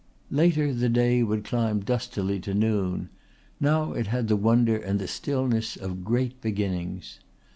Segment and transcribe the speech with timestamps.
[0.31, 3.09] Later the day would climb dustily to noon;
[3.59, 7.19] now it had the wonder and the stillness of great beginnings.